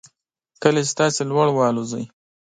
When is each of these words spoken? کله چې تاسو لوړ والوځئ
کله 0.61 0.79
چې 0.87 0.91
تاسو 0.99 1.21
لوړ 1.29 1.47
والوځئ 1.53 2.05